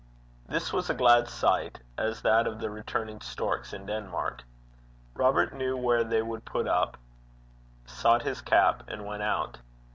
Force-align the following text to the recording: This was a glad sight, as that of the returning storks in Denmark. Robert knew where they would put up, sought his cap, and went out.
This 0.47 0.73
was 0.73 0.89
a 0.89 0.95
glad 0.95 1.27
sight, 1.27 1.77
as 1.95 2.23
that 2.23 2.47
of 2.47 2.57
the 2.59 2.71
returning 2.71 3.21
storks 3.21 3.71
in 3.71 3.85
Denmark. 3.85 4.41
Robert 5.13 5.53
knew 5.53 5.77
where 5.77 6.03
they 6.03 6.23
would 6.23 6.43
put 6.43 6.67
up, 6.67 6.97
sought 7.85 8.23
his 8.23 8.41
cap, 8.41 8.81
and 8.87 9.05
went 9.05 9.21
out. 9.21 9.59